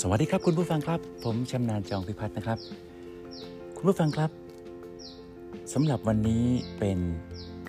[0.00, 2.58] สวัสดีครับคุณผู้ฟังครับ ผมชำนาญจองพิพัฒน์นะครับ
[3.76, 4.30] คุณผู้ฟังครับ
[5.72, 6.44] สำหรับวันนี้
[6.78, 6.98] เป็น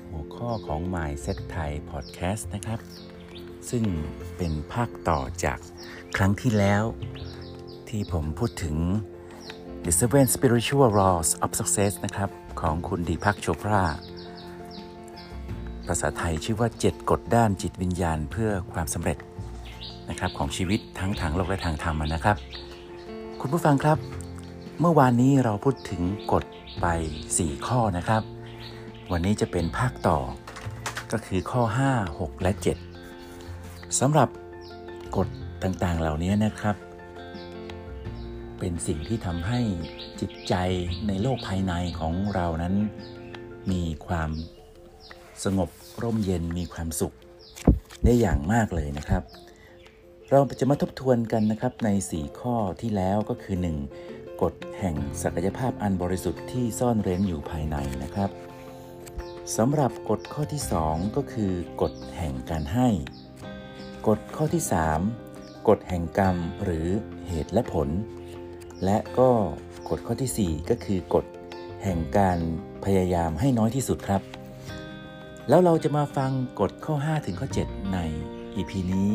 [0.10, 2.80] หัวข้อของ Mindset Thai Podcast นะครับ
[3.70, 3.84] ซึ่ง
[4.38, 5.60] เป็นภาคต่อจาก
[6.18, 6.84] ครั้งที่แล้ว
[7.90, 8.78] ที่ผมพูดถึง
[9.86, 12.30] The Seven Spiritual Laws of Success นะครับ
[12.62, 13.84] ของคุณดีพักโชพรา
[15.88, 19.20] ภาษาไทยชื่อว่า 7 กฎด้านจิตวิญญาณเพื่อความสำเร็จ
[20.10, 22.38] นะครับของชีวิตทั้งทางโลกและทางธรรมนะครับ
[23.42, 23.98] คุณผู้ฟังครับ
[24.80, 26.44] เมื่อวานนี้เราพูดถึงกฎ
[26.82, 26.86] ไป
[27.28, 28.22] 4 ข้อนะครับ
[29.12, 30.18] วันนี้จะเป็นภาคต่อ
[31.12, 31.62] ก็คือข้อ
[31.94, 32.52] 5 6 และ
[33.26, 34.30] 7สำหรับ
[35.18, 35.28] กฎ
[35.64, 36.76] ต่างๆเหล่านี้นะครับ
[38.60, 39.60] เป็นสิ่งที่ทำให้
[40.20, 40.54] จิตใจ
[41.08, 42.76] ในโลกภายในของเรานั้น
[43.72, 44.30] มีความ
[45.44, 45.70] สงบ
[46.04, 47.14] ร่มเย็นมีความสุข
[48.04, 49.24] ได้อย่างมากเลยนะครับ
[50.32, 53.56] เราจะมาทบทวนกันนะครับใน 4 ข้อที่แล้วก็คือ
[53.98, 54.42] 1.
[54.42, 58.30] กฎแห่งศักยภาพอันบริสุทธิ์ที่ซ่อนเร้นอยู่ภายในนะครับ
[59.58, 62.88] สำหรับกฎข้อที่ 2 ก็คือกฎแห่งการให้
[64.08, 64.64] กฎข้อที่
[65.14, 66.88] 3 กฎแห่งกรรมหรือ
[67.28, 67.90] เหตุและผล
[68.86, 69.30] และก็
[69.90, 71.26] กฎข้อที่ 4 ก็คือกฎ
[71.84, 72.40] แห่งการ
[72.86, 74.22] พยายามให้น้อยที่สุดครับ
[75.50, 78.00] แล้วเราจะมาฟังกฎข้อ 5 ถึงข้อ 7 ใน
[78.58, 79.08] EP นี้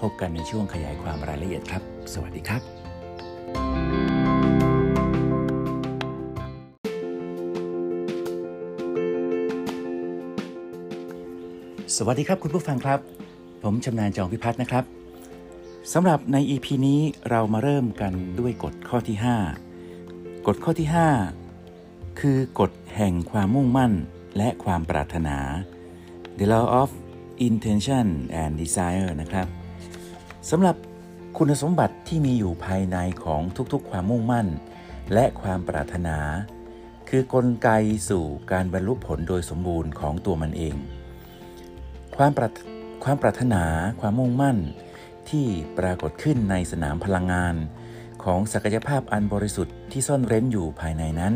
[0.00, 2.62] พบกันในช่วงขยายความรายละเอียดครับ สวัสดีครับ
[11.96, 13.00] สวัสดีครับคุณผู้ฟังครับ
[13.62, 14.84] ผมชำนาญจองพิพัฒน์นะครับ
[15.92, 17.00] สำหรับใน EP นี้
[17.30, 19.16] เรามาเริ่มกันด้วยกฎข้อที่
[19.82, 20.88] 5 กฎข้อที่
[21.52, 23.92] 5 คือกฎแห่งความมุ่งมั่น
[24.36, 25.38] และความปรารถนา
[26.38, 26.90] The law of
[27.48, 28.06] intention
[28.42, 29.46] and desire นะครับ
[30.50, 30.76] สำหรับ
[31.38, 33.42] คุณสมบัติที่มีอยู่ภายในของ
[33.72, 34.46] ทุกๆ ความมุ่งมั่น
[35.12, 36.18] และความปรารถนา
[37.08, 37.68] คือกลไก
[38.08, 40.74] สู่การบรรลุผลโดยสมบูรณ์ของตัวมันเอง
[42.16, 42.52] ความปราร
[43.04, 43.64] ความปรารถนา
[44.00, 44.58] ความมุ่งมั่น
[45.30, 45.46] ที่
[45.78, 47.54] ปรากฏขึ้นในสนามพลังงาน
[48.24, 51.34] ของศักยภาพอันบริสุทธิ์ที่ซ่อนเร้นอยู่ภายในนั้น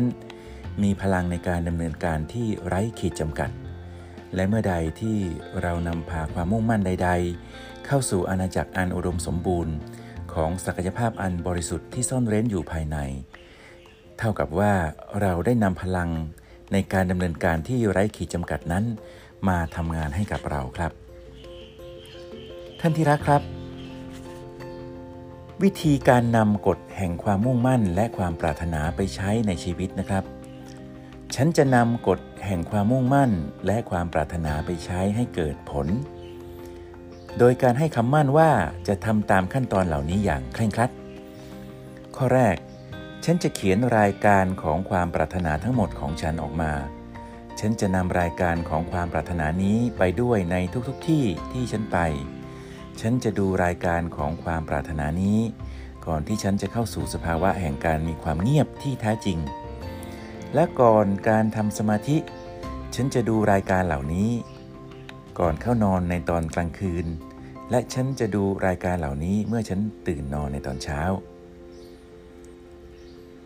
[0.83, 3.49] มีพลังในการดำเนินการที่ไร้ขีดจำกัด
[4.35, 5.17] และเมื่อใดที่
[5.61, 7.09] เรานำพาความมุ่งมั่นใด
[7.47, 9.75] ๆ เข้าสู่อาณาจักรอันอุดมสมบูรณ์
[10.33, 12.97] ของศักยภาพอันบริสุทธิ์ที่ซ่อนเร้นอยู่ภายใน
[14.17, 14.73] เท่ากับว่า
[15.21, 16.09] เราได้นำพลัง
[16.71, 18.85] ในการดำเนินการที่ไร้ขีดจำกัดนั้น
[19.47, 20.91] มาทำงานให้กับเราครับ
[22.79, 23.41] ท่านที่รักครับ
[25.63, 30.23] วิธีการนำกฎแห่งความมุ่งมั่นและความปรารถนาไปใช้ในชีวิตนะครับ
[31.35, 33.31] ฉันจะนำกฎแห่งความมุ่งมั่น
[33.65, 35.87] และความปรารถนาไปใช้ให้เกิดผล
[37.37, 38.51] โดยการให้คำมั่นว่า
[38.87, 40.91] จะทำตามขั้นตอนเหล่านี้อย่างเคร่งครัด
[42.15, 42.55] ข้อแรก
[43.25, 46.73] ฉันจะเขียนรายการของความปรารถนาทั้งหมดของฉันออกมา
[47.59, 50.55] ฉันจะนำรายการของความปรารถนานี้ไปด้วยใน
[50.87, 51.97] ทุกๆทที่ที่ฉันไป
[53.01, 55.39] ฉันจะดูรายการของความปรารถนานี้
[56.05, 59.39] ก่อนที่ฉันจะเข้าสู่สภาวะแห่งการมีความเงียบที่แท้จริง
[60.55, 62.17] และก่อนการทำสมาธิ
[62.95, 64.31] ฉันจะดูรายการเหล่านี้
[65.39, 67.05] ก่อนเข้านอนในตอนกลางคืน
[67.71, 71.01] และฉันจะดูรายการเหล่านี้เมื่อฉันตื่นนอนในตอนเช้า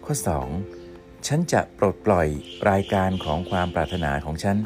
[0.05, 0.15] ข้อ
[0.69, 1.27] 2.
[1.27, 2.27] ฉันจะปลดปล่อย
[2.69, 4.57] รายการของความปรารถนาของฉัน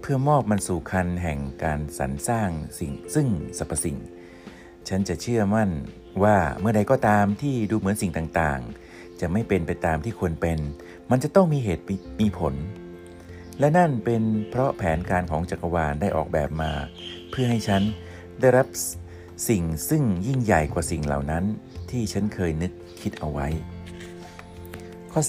[0.00, 3.28] เพื่อมอบมันสู่คันแห่งการสรรสร้างสิ่งซึ่ง
[3.58, 3.98] สรรพสิ่ง
[4.88, 5.70] ฉันจะเชื่อมั่น
[6.22, 8.83] ว่าเมื่อใดก็ตามที่ดูเหมือนสิ่งต่างๆ
[9.24, 10.58] จะไม่เป็นไปตามที่ควรเป็น
[11.10, 11.84] มันจะต้องมีเหตุ
[12.20, 12.54] มีผล
[13.58, 16.72] และนั่นเป็นเพราะแผนการของจักรวาลได้ออกแบบมา
[17.30, 17.82] เพื่อให้ฉัน
[18.40, 18.66] ได้รับ
[19.48, 21.44] สิ่งซึ่งยิ่งใหญ่กว่าสิ่งเหล่านั้น
[21.90, 23.46] ที่ฉันเคยนึกคิดเอาไว้
[25.12, 25.22] ข้อ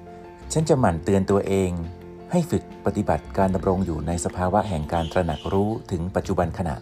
[0.00, 0.52] 3.
[0.52, 1.70] ฉันจะหมั่นเตือนตัวเอง
[2.32, 6.76] ให้ฝึกปฏิบัติการดำรงอยู่ในสภาวะแห่งการตระหนักรู้ถึงปัจจุบันขณะ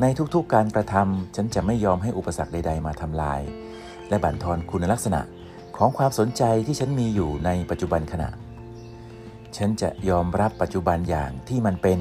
[0.00, 0.04] ใน
[0.34, 3.40] ทุกๆการกระทำฉันจะไม่ยอมให้อุปสรรคใด ๆ มาทำลาย
[4.08, 5.20] และบั่นทอนคุณลักษณะ
[5.78, 8.30] ของความสนใจที่ฉันมีอยู่ในปัจจุบันขณะ
[9.56, 12.00] ฉันจะยอมรับปัจจุบันอย่างที่มันเป็น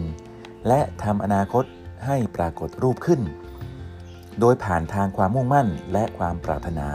[0.67, 1.65] และทำอนาคต
[2.05, 3.21] ให้ปรากฏรูปขึ้น
[4.39, 6.87] โดยผ่านทางความมุ่งมั่นและความปรารถนา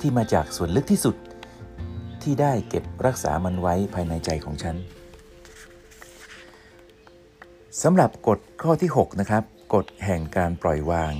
[0.00, 1.16] ที่มาจากส่วนลึกที่สุด
[2.22, 4.76] ที่ได้เก็บรักษามันไว้ภายในใจของฉัน
[7.82, 9.42] สำหรับกฎข้อที่ 6 นะครับ
[9.74, 11.12] กฎแห่งการปล่อยวาง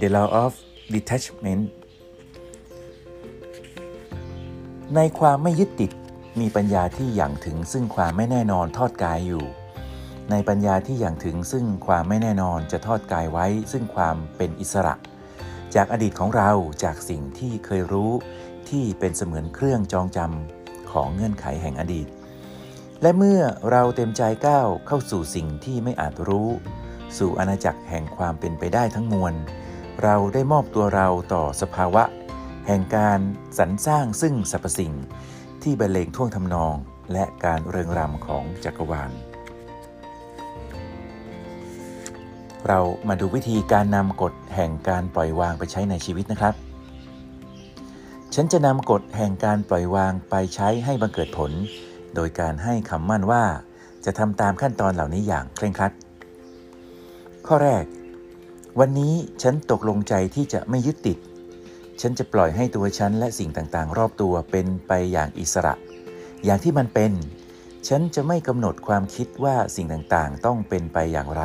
[0.00, 0.52] the law of
[0.94, 1.62] detachment
[4.96, 5.90] ในความไม่ยึดติด
[6.40, 9.44] มีปัญญาที่อย่างถึงซึ่งความไม่แน่นอนทอดกายอยู่
[10.30, 14.94] ในปัญญาที่อย่างถึงซึ่งความไม่แน่นอนจะทอดกายไว้ ซึ่งความเป็นอิสระ
[15.74, 16.50] จากอดีตของเรา
[16.84, 18.12] จากสิ่งที่เคยรู้
[18.68, 22.06] ที่เป็นเสมือนเครื่องจองจำของเงื่อนไขแห่งอดีต
[23.02, 23.40] และเมื่อ
[23.70, 26.48] เราเต็มใจก้าวเข้าสู่สิ่งที่ไม่อาจรู้
[27.18, 29.34] สู่อาณาจักรแห่งความเป็นไปได้ทั้งมวล
[30.02, 32.02] เราได้มอบตัวเราต่อสภาวะ
[32.66, 33.20] แห่งการ
[33.58, 34.92] สรรสร้างซึ่งสรรพสิ่ง
[35.62, 36.74] ที่บรรเลงท่วงทำนอง
[37.12, 39.10] และการเริงรำของจักรวาล
[42.68, 46.54] เรามาดูวิธีการนำกฎแห่งการปล่อยวางไปใช้ในชีวิตนะครับ
[48.34, 51.52] ฉันจะนำกฎแห่งการปล่อยวางไปใช้ให้บังเกิดผล
[52.14, 53.44] โดยการให้คำมั่นว่า
[54.04, 55.92] จะทำตามขั้นตอนเหล่านี้อย่างเคร่งครัด
[57.46, 57.84] ข้อแรก
[58.80, 61.18] วันนี้ฉันตกลงใจที่จะไม่ยึดติด
[62.00, 65.74] ฉันจะปล่อยให้ตัวฉันและสิ่งต่างๆ รอบตัวเป็นไปอย่างอิสระ
[66.44, 67.12] อย่างที่มันเป็น
[67.88, 71.42] ฉันจะไม่กำหนดความคิดว่าสิ่งต่างๆ ต้องเป็นไปอย่างไร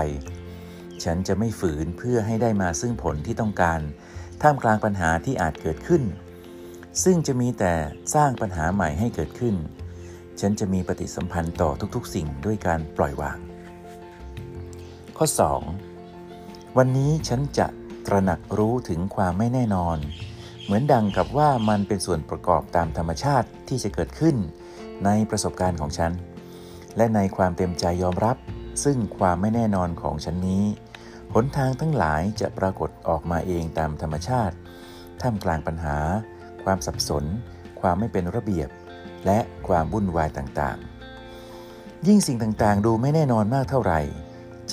[1.03, 3.79] ฉันจะไม่ฝืนเพื่อให้ได้มาซึ่งผลที่ต้องการ
[4.41, 6.03] ท่ามกลางปัญหาที่อาจเกิดขึ้น
[7.03, 7.73] ซึ่งจะมีแต่
[8.15, 9.55] สร้างปัญหาใหม่ให้เกิดขึ้น
[10.39, 13.37] ฉันจะมีปฏิสัมพันธ์ต่อทุกๆ สิ่งด้วยการปล่อยวาง
[15.17, 15.25] ข้อ
[16.01, 16.77] 2.
[16.77, 17.67] วันนี้ฉันจะ
[18.07, 19.97] ตระหนักรู้ถึงความไม่แน่นอน
[20.67, 24.35] เหมือนดังกับว่ามันเป็นส่วนประกอบตามธรรมชาติที่จะเกิดขึ้น
[25.05, 26.11] ในประสบการณ์ของฉัน
[26.97, 28.37] และในความเต็มใจยอมรับ
[28.83, 30.63] ซึ่งความไม่แน่นอนของฉันนี้
[31.33, 34.55] หนทางทั้งหลายจะปรากฏออกมาเองตามธรรมชาติ
[35.21, 35.97] ท่ามกลางปัญหา
[36.63, 37.23] ความสับสน
[37.79, 38.69] ความไม่เป็นระเบียบ
[39.25, 44.01] และความวุ่นวายต่างๆ ยิ่งสิ่งต่างๆ ดูไม่แน่นอนมากเท่าไหร่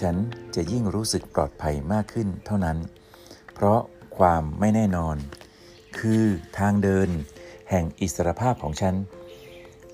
[0.01, 0.17] ฉัน
[0.55, 2.79] จะยิ่งรู้สึกปลอดภัยมากขึ้นเท่านั้น
[3.55, 3.81] เพราะ
[4.19, 5.17] ความไม่แน่นอน
[6.05, 6.27] คือ
[6.59, 7.09] ทางเดิน
[7.71, 8.95] แห่งอิสรภาพของฉัน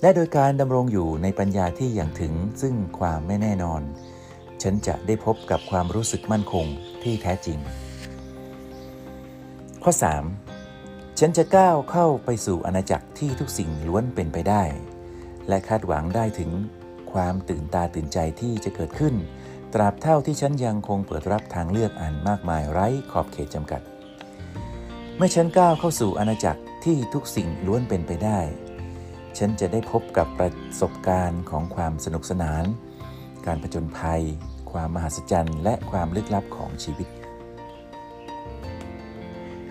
[0.01, 3.81] และโดยการดำรงอยู่ในปัญญาที่อย่างถึงซึ่งความไม่แน่นอน
[4.61, 6.65] ฉันจะได้พบกับความรู้สึกมั่นคง
[7.03, 7.57] ที่แท้จริง
[9.83, 9.91] ข้อ
[10.55, 11.19] 3.
[11.19, 14.63] ฉันจะก้าวเข้าไปสู่อาณาจักรที่ทุกสิ่งล้วนเป็นไปได้
[15.47, 16.51] และคาดหวังได้ถึง
[17.13, 19.15] ความตื่นตาตื่นใจที่จะเกิดขึ้น
[19.73, 23.81] ตราบเท่าที่ฉันยังคงเปิดรับทางเลือกอันมากมายไร้ขอบเขตจำกัด
[25.15, 28.39] เมื่อฉันก้าวเข้าสู่อาณาจักรที่ทุกสิ่งล้วนเป็นไปได้
[29.37, 32.63] ฉันจะได้พบกับประสบการณ์ของความสนุกสนาน
[33.45, 34.21] การผจญภัย
[34.71, 37.07] ความมหัศจรรย์ และความลึกลับของชีวิต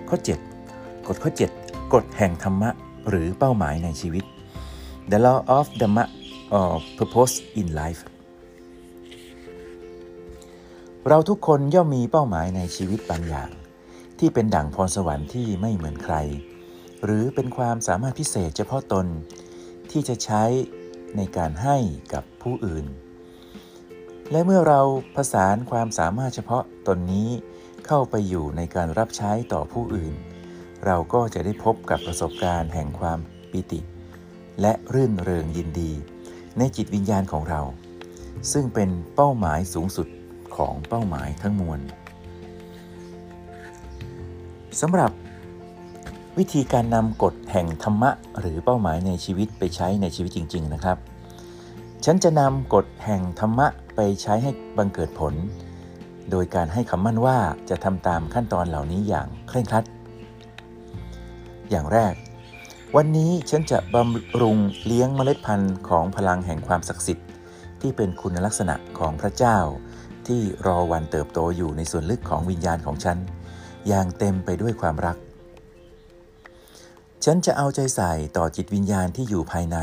[0.08, 0.16] ข้อ
[0.62, 1.30] 7 กฎข้อ
[1.62, 2.70] 7 กฎแห่งธรรมะ
[3.08, 4.24] หรือเป้าหมายในชีวิต
[5.10, 6.04] The law of Dhamma
[6.58, 8.02] or purpose in life
[11.08, 13.50] เราทุกคนย่อมมีเป้าหมายในชีวิตบางอย่าง
[14.20, 16.16] ที่เป็นดั่งพรสวรรค์ที่ไม่เหมือนใคร
[17.04, 19.06] หรือเป็นความสามารถพิเศษเฉพาะตน
[19.90, 20.44] ที่จะใช้
[21.16, 21.76] ในการให้
[22.12, 22.86] กับผู้อื่น
[24.30, 24.80] และเมื่อเรา
[25.16, 27.28] ผสานความสามารถเฉพาะตนนี้
[27.86, 30.14] เข้าไปอยู่ในการรับใช้ต่อผู้อื่น
[30.86, 33.18] เราก็จะได้พบกับประสบการณ์แห่งความ
[33.52, 33.80] ปิติ
[34.60, 35.92] และรื่นเริงยินดี
[36.58, 37.62] ในจิตวิญญาณของเรา
[38.52, 40.08] ซึ่งเป็นเป้าหมายสูงสุด
[40.56, 41.80] ของเป้าหมายทั้งมวล
[44.80, 45.10] สำหรับ
[46.38, 50.98] วิธีการนำกฎแห่งธรรมะ หรือเป้าหมายในชีวิตไปใช้ในชีวิตจริง ๆ นะครับ
[52.04, 55.34] ฉันจะนำกฎแห่งธรรมะไปใช้ให้บังเกิดผล
[56.30, 57.38] โดยการให้คำมั่นว่า
[57.70, 59.84] จะทำตามขั้นตอนเหล่านี้อย่างเคร่งครัด
[61.70, 62.14] อย่างแรก
[62.96, 64.56] วันนี้ฉันจะบำรุง
[64.86, 67.26] เลี้ยงเมล็ดพันธุ์ของพลังแห่งความศักดิ์สิทธิ์
[67.80, 69.58] ที่เป็นคุณลักษณะของพระเจ้า
[70.26, 73.18] ที่รอวันเติบโตอยู่ในส่วนลึกของวิญญาณของฉัน
[73.88, 75.16] อย่างเต็มไปด้วยความรัก
[77.24, 79.78] ฉันจะเอาใจใส่ต่อจิตวิญญาณที่อยู่ภายใน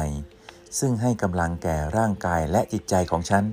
[0.79, 3.43] ซึ่งให้กำลังแก่ร่างกายและจิตใจของฉัน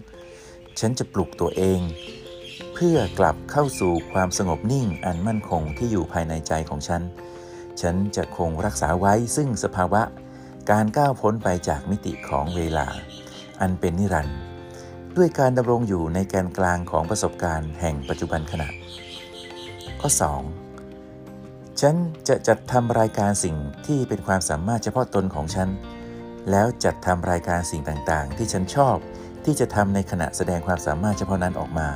[0.80, 1.80] ฉันจะปลุกตัวเอง
[2.74, 7.02] เพื่อกลับเข้าสู่ความสงบนิ่งอันมั่นคงที่อยู่ภายในใจของฉัน
[7.80, 10.02] ฉันจะคงรักษาไว้ซึ่งสภาวะ
[10.70, 12.86] การก้าวพ้นไปจากมิติของเวลา
[13.60, 14.38] อันเป็นนิรันดร์
[15.16, 18.68] ด้วยการดำรงอยู่ในแกนกลางของประสบการณ์แห่งปัจจุบันขณะ
[20.06, 20.16] ข้อ
[20.99, 21.80] 2.
[21.80, 21.94] ฉัน
[22.28, 23.56] จะจัดทำรายการสิ่ง
[23.87, 25.68] ที่เป็นความสามารถเฉพาะตนของฉัน
[26.50, 28.96] แล้วจัดทำรายการสิ่งต่างๆ ที่ฉันชอบ
[29.44, 31.88] ที่จะทำในขณะแสดงความสามารถเฉพาะนั้นออกมา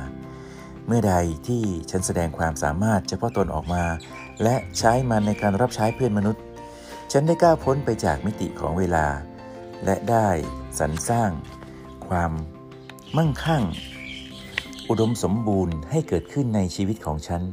[0.87, 1.15] เมื่อใด
[1.47, 3.83] ที่ฉันแสดงความสามารถเฉพาะตนออกมา
[4.43, 6.43] และใช้มันในการรับใช้เพื่อนมนุษย์
[7.11, 9.07] ฉันได้ก้าวพ้นไปจากมิติของเวลา
[9.85, 10.29] และได้
[10.79, 11.29] สรรสร้าง
[12.07, 12.31] ความ
[13.17, 13.63] มั่งคั่ง
[14.89, 17.43] อุดมสมบูรณ์ให้เกิดขึ้นในชีวิตของฉัน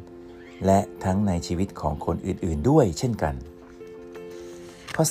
[0.67, 3.35] และทั้งในชีวิตของคนอื่นๆด้วยเช่นกัน
[4.97, 5.05] ข้อ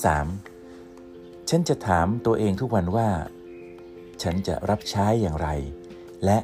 [0.72, 1.50] 3.
[1.50, 3.10] ฉันจะถามตัวเองทุกวันว่า
[4.24, 5.50] ฉันจะรับใช้อย่างไร
[6.26, 6.38] และ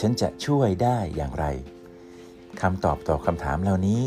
[0.00, 1.44] ฉันจะช่วยได้อย่างไร
[2.60, 4.02] คำตอบต่อคำถามเหล่านี้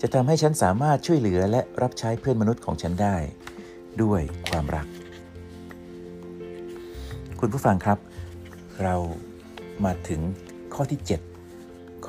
[0.00, 3.16] จะทำให้ฉันสามารถช่วยเหลือและรับใช้เพื่อนมนุษย์ของฉันได้
[4.02, 4.86] ด้วยความรัก
[7.40, 7.98] คุณผู้ฟังครับ
[8.82, 8.96] เรา
[9.84, 10.20] มาถึง
[10.74, 11.27] ข้อที่ 7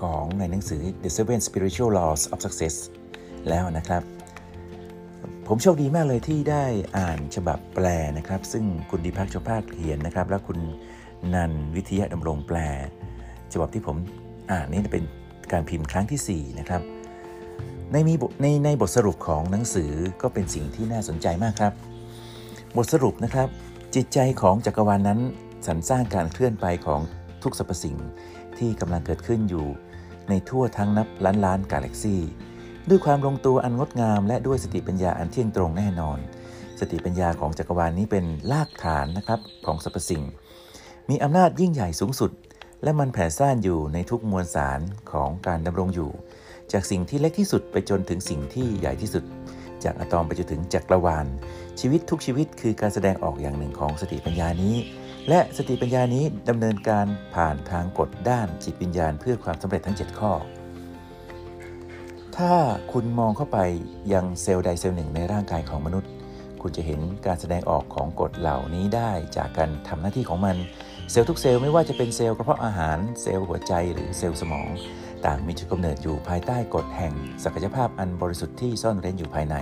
[0.01, 2.75] ของในหนังสือ The Seven Spiritual Laws of Success
[3.49, 4.03] แล้วนะครับ
[5.47, 6.65] ผมโชคดีมากเลยที่ได้
[6.97, 7.85] อ่านฉบับแปล
[8.17, 10.59] นะครับ ซึ่งคุณดีพักชภาคเขียนนะครับ และคุณ
[11.33, 12.57] นันวิทยาดำรงแปล
[13.53, 13.97] ฉบับที่ผม
[14.51, 15.03] อ่านนี่เป็น
[15.51, 16.81] การพิมพ์ครั้งที่ 4 นะครับ
[17.91, 19.91] ในมีในในบทสรุปของหนังสือ
[20.21, 21.73] ก็เป็นสิ่งที่น่าสนใจมากครับ
[22.77, 23.47] บทสรุปนะครับ
[23.95, 25.19] จิตใจของจักรวาลนนั้น
[25.67, 27.01] สรรสร้างการเคลื่อนไปของ
[27.43, 27.95] ทุกสรรพสิ่ง
[28.57, 29.67] ที่กำลังเกิดขึ้นอยู่
[30.29, 32.21] ในทั่วทั้งนับล้านล้านกาแล็กซี่
[32.89, 36.17] ด้วยความลงตัวอันงดงาม และด้วยสติปัญญาอันเที่ยงตรงแน่นอน
[36.79, 40.23] สติปัญญาของจักรวาลนี้เป็นรากฐานนะครับของสรรพสิ่ง
[41.09, 42.31] มีอำนาจยิ่งใหญ่สูงสุด
[42.83, 44.79] และมันแผ่ซ่านอยู่ในทุกมวลสาร
[45.11, 46.11] ของการดำรงอยู่
[46.71, 49.23] จากสิ่งที่เล็กที่สุดไปจนถึงสิ่งที่ใหญ่ที่สุด
[49.83, 51.25] จากอะตอมไปจนถึงจักรวาล
[51.79, 54.75] ชีวิตทุกชีวิตคือการแสดงออกอย่างหนึ่งของสติปัญญานี้
[55.29, 57.05] และสติปัญญานี้ดำเนินการ
[57.35, 60.31] ผ่านทางกฎด้านจิตวิญญาณเพื่อความสำเร็จทั้ง 7 ข้อ
[62.37, 62.53] ถ้า
[62.91, 63.59] คุณมองเข้าไป
[64.13, 66.09] ยังเซลล์ใดเซลล์หนึ่งในร่างกายของมนุษย์
[66.61, 70.55] คุณจะเห็นการแสดงออกของกฎเหล่านี้ได้จากการทำหน้าที่ของมัน
[71.11, 74.69] เซลล์ทุกเซลล์ไม่ว่าจะเป็นเซลล์กระเพาะอาหาร เซลล์หัวใจหรือเซลล์สมอง
[75.25, 79.55] ต่างมีจุดกำเนิดอยู่ภายใต้กฎแห่งศักยภาพอันบริสุทธิ์ที่ซ่อนเร้นอยู่ภายใน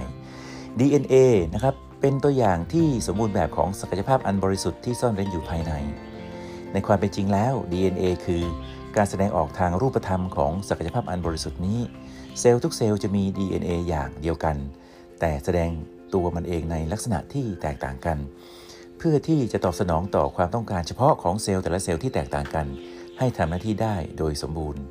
[0.80, 1.16] DNA
[1.54, 5.74] นะครับ เป็นตัวอย่างที่สมบูรณ์แบบของศักยภาพอันบริสุทธิ์ที่ซ่อนเร้นอยู่ภายใน
[6.74, 8.44] ในความเป็นจริงแล้ว DNA คือ
[8.96, 11.80] การแสดงออกทางรูปธรรมของศักยภาพอันบริสุทธิ์นี้
[12.40, 14.56] เซลล์ทุกเซลล์จะมี DNA อย่างเดียวกัน
[15.20, 15.70] แต่แสดง
[16.14, 18.18] ตัวมันเองในลักษณะที่แตกต่างกัน
[18.98, 22.68] เพื่อที่จะตอบสนองต่อความต้องการเฉพาะของเซลล์แต่ละเซลล์ที่แตกต่างกัน
[23.20, 24.82] ให้ทำหน้าที่ได้โดยสมบูรณ์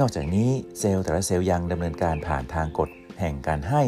[0.00, 2.88] นอกจากนี้เซลล์แต่ละเซลล์ยังดำเนินการผ่านทางกฎ
[3.20, 3.82] แห่งการให้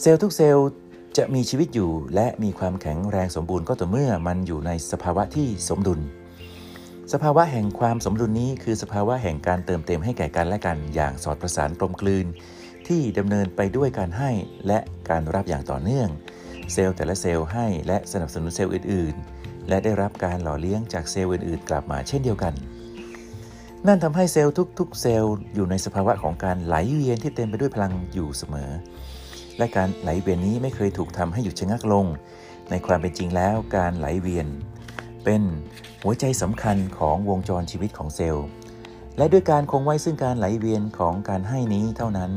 [0.00, 0.68] เซลล์ทุกเซลล์
[1.16, 6.00] จะมีชีวิตอยู่และมีความแข็งแรงสมบูรณ์ก็ต่อเมื่อมันอยู่ในสภาวะที่สมดุล
[7.12, 12.26] สภาวะแห่งความสมดุลนี้คือสภาวะแห่งการเติมเต็มให้แก่กันและกันอย่างสอดประสานกลมกลืน
[12.88, 14.30] ที่ดำเนินไปด้วยการให้
[14.66, 14.78] และ
[15.10, 16.08] การรับอย่างต่อเนื่อง
[16.72, 22.54] เซลล์แต่ละเซลล์ให้และสนับสนุนเซลล์อื่น ๆ และได้รับการหล่อเลี้ยงจากเซลล์อื่น ๆ กลับมาเช่นเดียวกัน
[23.86, 28.70] นั่นทำให้เซลล์ทุกๆ เซลล์อยู่ในสภาวะของการไหลเวียนที่เต็มไปด้วยพลังอยู่เสมอ
[29.58, 32.06] และการไหลเวียนนี้ไม่เคยถูกทำให้หยุดชะงักลง
[32.70, 34.46] ในความเป็นจริงแล้วการไหลเวียน
[35.24, 35.42] เป็น
[36.02, 38.46] หัวใจสำคัญของวงจรชีวิตของเซลล์
[39.16, 42.30] และด้วยการคงไว้ซึ่งการไหลเวียนของการให้นี้เท่านั้น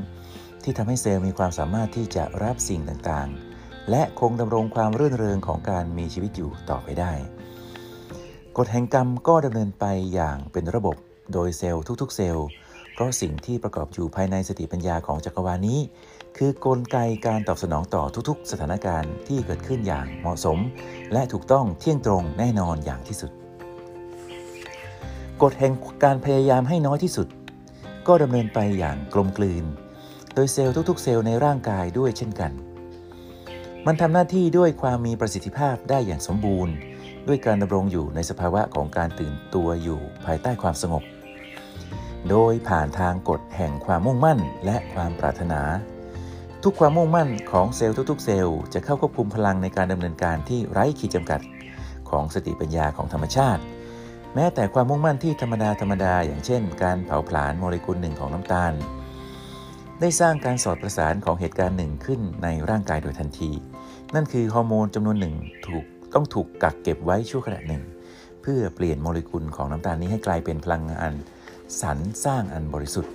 [0.63, 7.13] ที่ทำให้เซลล์มีความสามารถที่จะรับสิ่งต่างๆ และคงดำรงความรื่นเริงของการมีชีวิตอยู่ต่อไปได้
[8.57, 10.95] กฎแห่งกรรมก็ดำเนินไปอย่างเป็นระบบ
[11.33, 12.47] โดยเซลล์ทุกๆ เซลล์
[12.93, 15.79] เพราะสิ่งที่ประกอบอยู่ภายในสติปัญญาของจักรวาลนี้
[16.37, 20.59] คือกลไกการตอบสนองต่อทุกๆ สถานการณ์ที่เกิดขึ้นอย่างเหมาะสม
[21.13, 23.31] และถูกต้องเที่ยงตรงแน่นอนอย่างที่สุด
[25.41, 25.73] กฎแห่ง
[26.03, 27.27] การพยายามให้น้อยที่สุด
[28.07, 29.65] ก็ดำเนินไปอย่างกลมกลืน
[30.33, 32.51] โดยเซลล์ทุกๆ เซลล์ในร่างกายด้วยเช่นกัน
[33.85, 36.73] มันทำหน้าที่ด้วยความมีประสิทธิภาพได้อย่างสมบูรณ์
[37.27, 41.03] ด้วยการดำรงอยู่ในสภาวะของการตื่นตัวอยู่ภายใต้ความสงบ
[42.29, 45.61] โดยผ่านทางกฎแห่งความมุ่งมั่นและความปรารถนา
[46.67, 51.41] ทุกความมุ่งมั่นของเซลล์ทุกๆ เซลล์จะเข้าควบคุมพลังในการดำเนินการที่ไร้ขีดจำกัด
[52.09, 53.61] ของสติปัญญาของธรรมชาติ
[54.35, 58.73] แม้แต่ความมุ่งมั่นที่ธรรมดาธรรมดา อย่างเช่น การเผาผลาญโมเลกุลหนึ่งของน้ำตาล
[59.99, 63.51] ได้สร้างการสอดประสานของเหตุการณ์หนึ่งขึ้นในร่างกายโดยทันที
[64.15, 65.35] นั่นคือฮอร์โมนจำนวนหนึ่ง
[65.67, 67.83] ถูกต้องถูกกักเก็บไว้ชั่วขณะหนึ่ง
[68.41, 71.13] เพื่อเปลี่ยนโมเลกุลของน้ำตาลนี้ให้กลายเป็นพลังงาน
[71.81, 73.13] สรรสร้างอันบริสุทธิ์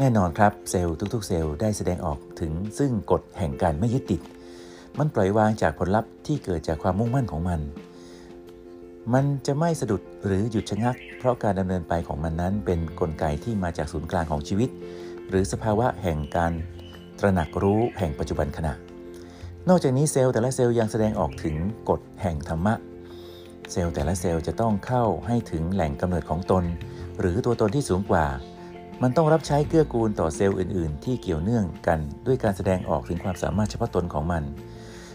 [0.00, 4.20] แน่นอนครับเซลล์ทุก ๆ เซลล์ได้แสดงออกถึงซึ่งกฎแห่งการไม่ยึดติด
[4.98, 7.60] มันปล่อยวางจากผลลัพธ์ที่เกิดจากความมุ่งมั่นของมัน
[9.14, 14.70] มันจะไม่สะดุดหรือหยุดชะงัก เพราะการดำเนินไปของมันนั้นเป็นนกลไกที่มาจากศูนย์กลางของชีวิต
[15.28, 16.52] หรือสภาวะแห่งการ
[17.18, 18.72] ตระหนักรู้แห่งปัจจุบันขณะ
[19.68, 21.56] นอกจากนี้เซลล์แต่ละเซลล์ยังแสดงออกถึง
[21.88, 22.74] กฎแห่งธรรมะ
[23.72, 26.64] เซลล์แต่ละเซลล์จะต้องเข้าให้ถึงแหล่งกำเนิดของตน
[27.20, 28.26] หรือตัวตนที่สูงกว่า
[29.02, 34.42] มันต้องรับใช้เกื้อกูลต่อเซลล์อื่น ๆ ที่เกี่ยวเนื่องกันด้วยการแสดงออกถึงความสามารถเฉพาะตนของมัน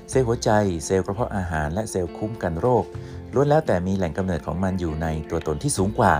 [0.10, 0.50] เซลล์หัวใจ
[0.86, 2.86] เซลล์กระเพาะอาหาร และเซลล์คุ้มกันโรค
[3.34, 6.13] ล้วนแล้วแต่มีแหล่งกำเนิดของมันอยู่ในตัวตนที่สูงกว่า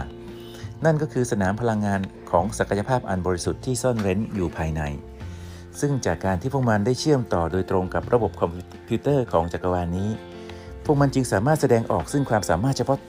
[0.86, 2.00] นั่นก็คือสนามพลังงาน
[2.32, 4.82] ของศักยภาพอันบริสุทธิ์ที่ซ่อนเร้นอยู่ภายใน
[5.80, 8.50] ซึ่งจากการที่พวกมันได้เชื่อมต่อโดยตรงกับระบบคอม
[8.88, 10.10] พิวเตอร์ของจักรวาลนี้
[10.86, 13.00] พวกมันจึงสามารถแสดงออกซึ่งความสามารถเฉพาะ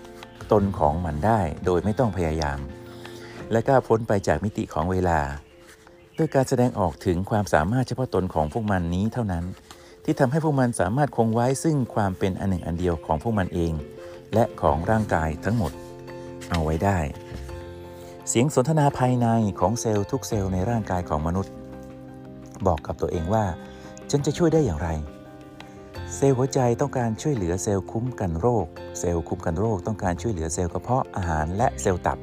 [0.52, 2.58] ตนของมันได้ โดยไม่ต้องพยายาม
[3.50, 5.20] และก้าวพ้นไปจากมิติของเวลา
[6.18, 9.44] ด้วยการแสดงออกถึงความสามารถเฉพาะตนของพวกมันนี้เท่านั้น
[10.04, 13.72] ที่ทำให้พวกมันสามารถคงไว้ซึ่งความเป็นอันหนึ่งอันเดียวของพวกมันเอง
[14.34, 15.72] และของร่างกายทั้งหมด
[16.50, 16.98] เอาไว้ได้
[18.28, 19.26] เสียงสนทนาภายใน
[19.60, 21.52] ของเซลล์ทุกเซลล์ในร่างกายของมนุษย์
[22.66, 23.44] บอกกับตัวเองว่า
[24.10, 24.88] ฉันจะช่วยได้อย่างไร
[26.16, 28.66] เซลล์หัวใจต้องการช่วยเหลือเซลล์คุ้มกันโรค
[28.98, 32.18] เซลล์คุ้มกันโรคต้องการช่วยเหลือเซลล์กระเพาะอาหารและเซลล์ตับ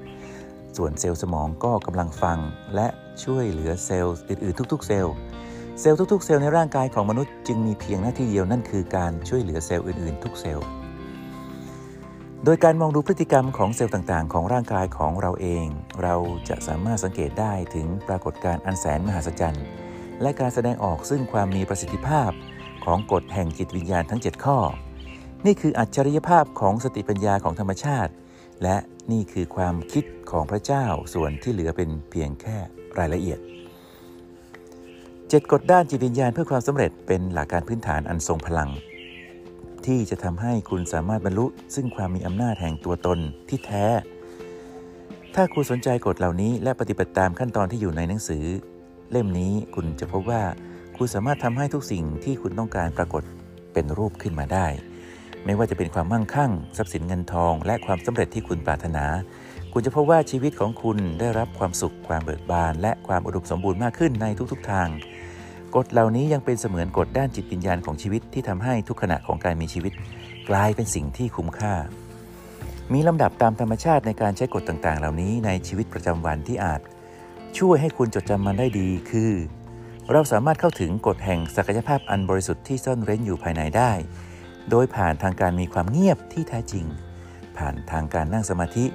[0.77, 2.37] ส่วนเซลล์สมองก็กำลังฟัง
[2.75, 2.87] และ
[3.23, 5.13] ช่วยเหลือเซลล์อื่นๆทุก ๆ เซลล์
[5.79, 10.67] เซลล์ทุกๆเซลล์ในร่างกายของมนุษย์จึงมีเพียงหน้าที่เดียวนั่นคือการช่วยเหลือเซลล์อื่นๆ ทุกเซลล์
[12.45, 15.65] โดยการมองดูพฤติกรรมของเซลล์ต่างๆ ของร่างกายของเราเอง
[16.01, 16.15] เรา
[16.49, 19.65] จะสามารถสังเกตได้ถึงปรากฏการณ์อันแสนมหัศจรรย์
[20.21, 22.31] และการแสดงออกซึ่งความมีประสิทธิภาพ
[22.85, 24.57] ของกฎแห่งจิตวิญญาณทั้ง 7 ข้อ
[25.45, 28.11] นี่คืออัจฉริยภาพของสติปัญญาของธรรมชาติ
[28.63, 28.77] และ
[29.11, 32.57] นี่คือความคิดของพระเจ้าส่วนที่เหลือเป็นเพียงแค่
[32.99, 33.39] รายละเอียด
[35.29, 38.69] เจ็ดกฎด้านจิตวิญญาณเพื่อความสำเร็จเป็นหลักการพื้นฐานอันทรงพลัง
[39.85, 43.85] ที่จะทำให้คุณสามารถบรรลุ ซึ่งความมีอำนาจแห่งตัวตนที่แท้
[45.35, 48.45] ถ้าคุณสนใจกฎเหล่านี้และปฏิบัติตามขั้นตอนที่อยู่ในหนังสือ
[49.11, 50.43] เล่มนี้คุณจะพบว่า
[50.97, 53.23] คุณสามารถทำให้ทุกสิ่งที่คุณต้องการปรากฏ
[53.73, 54.67] เป็นรูปขึ้นมาได้
[55.45, 59.05] ไม่ว่าจะเป็นความมั่งคั่ง ทรัพย์สินเงินทอง และความสำเร็จที่คุณปรารถนา
[59.73, 64.87] คุณจะพบว่าชีวิตของคุณได้รับความสุข ความเบิกบาน และความอุดมสมบูรณ์มากขึ้นในทุกๆทาง
[65.75, 69.93] กฎเหล่านี้ยังเป็นเสมือนกฎด้านจิตวิญญาณของชีวิตที่ทำให้ทุกขณะของการมีชีวิต
[70.49, 71.73] กลายเป็นสิ่งที่คุ้มค่า
[72.93, 76.81] มีลำดับตามธรรมชาติในการใช้กฎต่างๆ เหล่านี้ในชีวิตประจำวันที่อาจ
[77.59, 79.31] ช่วยให้คุณจดจำมันได้ดี คือ
[80.11, 83.91] เราสามารถเข้าถึงกฎแห่งศักยภาพอันบริสุทธิ์ที่ซ่อนเร้นอยู่ภายในได้
[84.69, 86.85] โดยผ่านทางการมีความเงียบที่แท้จริง
[87.57, 88.85] ผ่านทางการนั่งสมาธิ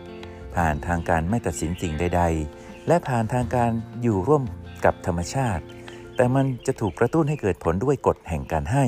[0.56, 2.22] ผ่านทางการไม่ตัดสินสิ่งใด
[2.54, 3.70] ๆ และผ่านทางการ
[4.02, 4.42] อยู่ร่วม
[4.84, 5.64] กับธรรมชาติ
[6.16, 8.84] แต่มันจะถูกกระตุ้นให้เกิดผลด้วยกฎแห่งการให้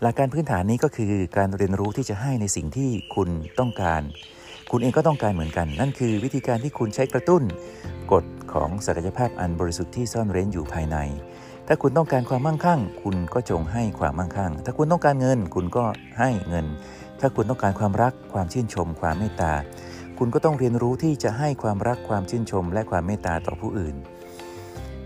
[0.00, 4.02] หลักการพื้นฐานนี้ก็คือการเรียนรู้ที่จะให้ในสิ่งที่คุณต้องการ
[4.70, 7.42] คุณเองก็ต้องการเหมือนกัน นั่นคือวิธีการที่คุณใช้กระตุ้น
[8.12, 10.96] กฎของศักยภาพอันบริสุทธิ์ที่ซ่อนเร้นอยู่ภายใน
[11.72, 15.84] ถ้าคุณต้องการความมั่งคั่ง คุณก็จงให้ความมั่งคั่ง ถ้าคุณต้องการเงิน คุณก็
[16.18, 16.66] ให้เงิน
[17.20, 19.52] ถ้าคุณต้องการความรัก ความชื่นชม ความเมตตา
[20.18, 23.94] คุณก็ต้องเรียนรู้ที่จะให้ความรัก ความชื่นชม และความเมตตาต่อผู้อื่น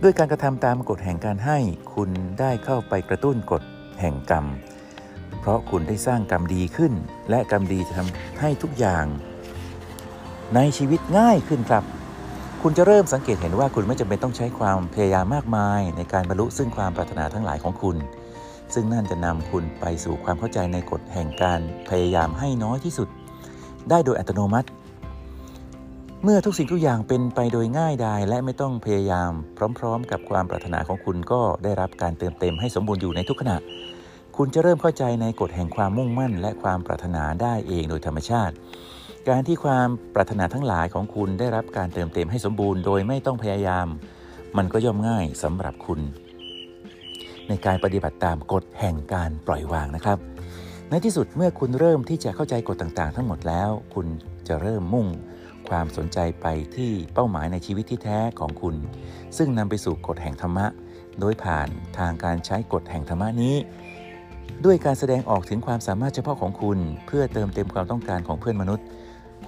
[0.03, 1.59] ด้วยการกระทำตามกฎแห่งการให้
[1.94, 3.62] คุณได้เข้าไปกระตุ้นกฎ
[4.00, 4.46] แห่งกรรม
[5.40, 6.92] เพราะคุณได้สร้างกรรมดีขึ้น
[7.31, 9.05] และกรรมดีจะทำให้ทุกอย่าง
[10.55, 11.85] ในชีวิตง่ายขึ้นครับ
[12.66, 17.96] คุณจะเริ่มสังเกตเห็นว่าคุณไม่จำเป็นต้องใช้ความพยายามมากมาย ในการบรรลุซึ่งความปรารถนาทั้งหลายของคุณ
[18.74, 23.09] ซึ่งนั่นจะนำคุณไปสู่ความเข้าใจในกฎแห่งการพยายามให้น้อยที่สุด
[23.90, 24.68] ได้โดยอัตโนมัติ
[26.22, 29.31] เมื่อทุกสิ่งทุกอย่างเป็นไปโดยง่ายดายและไม่ต้องพยายาม
[29.79, 33.57] พร้อม ๆ กับความปรารถนาของคุณก็ได้รับการเติมเต็มให้สมบูรณ์อยู่ในทุกขณะ
[34.37, 38.55] คุณจะเริ่มเข้าใจในกฎแห่งความมุ่งมั่น และความปรารถนาได้เองโดยธรรมชาติ
[39.30, 43.87] การที่ความปรารถนาทั้งหลายของคุณได้รับการเติมเต็มให้สมบูรณ์โดยไม่ต้องพยายาม
[44.56, 46.00] มันก็ย่อมง่ายสำหรับคุณ
[47.48, 50.18] ในการปฏิบัติตามกฎแห่งการปล่อยวางนะครับ
[50.90, 54.06] ในที่สุดเมื่อคุณเริ่มที่จะเข้าใจกฎต่างๆ ทั้งหมดแล้ว คุณ
[54.48, 55.06] จะเริ่มมุ่ง
[55.68, 58.74] ความสนใจไปที่เป้าหมายในชีวิตที่แท้ของคุณ
[59.37, 60.66] ซึ่งนำไปสู่กฎแห่งธรรมะ
[61.20, 63.56] โดยผ่านทางการใช้กฎแห่งธรรมะนี้
[64.64, 68.87] ด้วยการแสดงออกถึงความสามารถเฉพาะของคุณ เพื่อเติมเต็มความต้องการของเพื่อนมนุษย์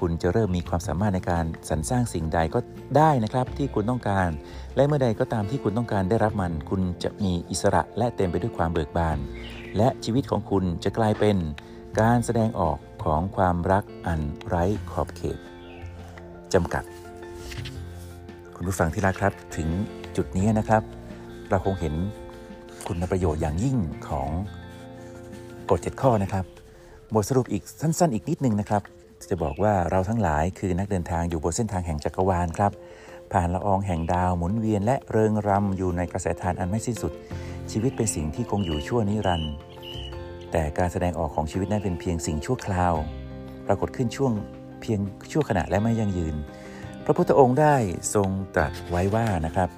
[0.01, 2.59] คุณจะเริ่มมีความสามารถในการสรรสร้างสิ่งใดก็
[2.97, 4.29] ได้นะครับที่คุณต้องการ
[4.77, 9.19] และเมื่อใดก็ตามที่คุณต้องการได้รับมัน คุณจะมีอิสระและเต็มไปด้วยความเบิกบาน
[9.77, 11.37] และชีวิตของคุณจะกลายเป็น
[12.01, 15.39] การแสดงออกของความรักอันไร้ขอบเขต
[16.55, 16.85] จำกัด
[18.57, 19.69] คุณผู้ฟังที่รักครับถึง
[20.17, 20.83] จุดนี้นะครับ
[21.49, 21.95] เราคงเห็น
[22.87, 23.77] คุณประโยชน์อย่างยิ่ง
[24.09, 24.29] ของ
[25.71, 26.45] กฎ7ข้อนะครับ
[27.15, 28.83] บทสรุปอีกสั้น ๆ อีกนิดนึงนะครับ
[29.31, 32.73] จะบอกว่าเราทั้งหลายคือนักเดินทางอยู่บนเส้นทางแห่งจักรวาลครับ
[33.33, 37.13] ผ่านละอองแห่งดาวหมุนเวียนและเริงรำอยู่ในกระแสทานอันไม่สิ้นสุด
[37.71, 39.53] ชีวิตเป็นสิ่งที่คงอยู่ชั่วนิรันดร์
[40.53, 42.95] แต่การแสดงออกของชีวิตนั้นเป็นเพียงสิ่งชั่วคราว
[43.67, 44.33] ปรากฏขึ้นช่วง
[44.81, 45.01] เพียง
[45.33, 46.35] ชั่วขณะและไม่ยั่งยืน
[47.05, 47.77] พระพุทธองค์ได้
[48.15, 49.69] ทรงตรัสไว้ว่านะครับ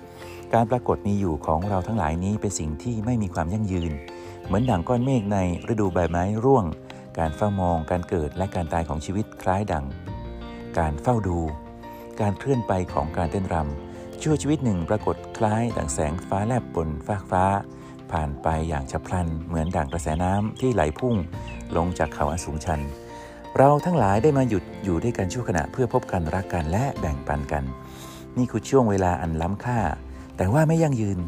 [0.54, 3.92] การปรากฏมีอยู่ของเราทั้งหลายนี้เป็นสิ่งที่ไม่มีความยั่งยืน
[4.46, 5.38] เหมือนดั่งก้อนเมฆใน
[5.72, 6.64] ฤดูใบไม้ร่วง
[7.18, 9.84] การเฝ้ามองการเกิดและการตายของชีวิตคล้ายดัง
[10.78, 11.38] การเฝ้าดู
[12.20, 17.44] การเคลื่อนไปของการเต้นรำชั่วชีวิตหนึ่งปรากฏคล้ายดังแสงฟ้าแลบบนฟากฟ้า
[18.12, 21.14] ผ่านไปอย่างฉับพลัน เหมือนดังกระแสน้ำที่ไหลพุ่ง
[21.76, 22.80] ลงจากเขาอันสูงชัน
[23.56, 27.64] เราทั้งหลายได้มาหยุดอยู่ด้วยกันชั่วขณะเพื่อพบกันรักกันและแบ่งปันกัน
[28.36, 29.80] นี่คือช่วงเวลาอันล้ำค่า
[30.36, 31.18] แต่ว่าไม่ยั่งยืน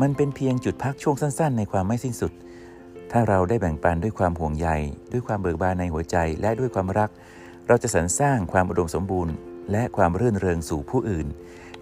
[0.00, 2.32] มันเป็นเพียงจุดพักช่วงสั้น ๆ ในความไม่สิ้นสุด
[3.12, 4.68] ถ้าเราได้แบ่งปันด้วยความห่วงใย
[5.12, 7.10] ด้วยความเบิกบานในหัวใจและด้วยความรัก
[7.68, 9.34] เราจะสรรสร้างความอุดมสมบูรณ์
[9.72, 11.26] และความรื่นเริงสู่ผู้อื่น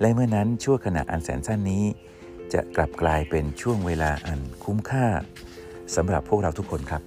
[0.01, 1.85] และเมื่อนั้นชั่วขณะอันแสนสั้นนี้
[2.53, 5.07] จะกลับกลายเป็นช่วงเวลาอันคุ้มค่า
[5.97, 7.03] สำหรับพวกเราทุกคนครับ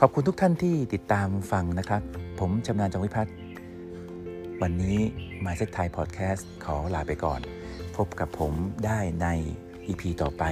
[0.00, 2.02] ขอบคุณทุกท่านที่ติดตามฟังนะครับ
[2.40, 3.34] ผมชำนาญจงวิพัฒน์
[4.62, 4.98] วันนี้
[5.44, 7.40] Mindset Thai Podcast ขอลาไปก่อน
[7.96, 8.52] พบกับผม
[8.86, 9.26] ได้ใน
[9.86, 10.44] EP ต่อไป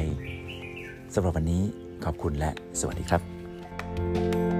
[1.14, 1.62] สำหรับวันนี้
[2.04, 4.57] ขอบคุณและสวัสดีครับ